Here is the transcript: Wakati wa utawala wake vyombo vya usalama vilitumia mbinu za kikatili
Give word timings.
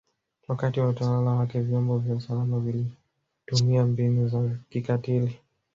Wakati 0.47 0.79
wa 0.79 0.89
utawala 0.89 1.31
wake 1.31 1.59
vyombo 1.61 1.97
vya 1.99 2.15
usalama 2.15 2.59
vilitumia 2.59 3.85
mbinu 3.85 4.27
za 4.29 4.57
kikatili 4.69 5.39